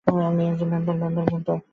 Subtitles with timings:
[0.07, 1.61] আমি একজন ভ্যাম্পায়ার।